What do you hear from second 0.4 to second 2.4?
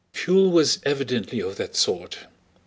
was evidently of that sort.